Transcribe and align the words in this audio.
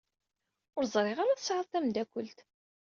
Ur 0.77 0.83
ẓriɣ 0.93 1.17
ara 1.19 1.39
tesɛiḍ 1.39 1.67
tameddakelt. 1.67 2.39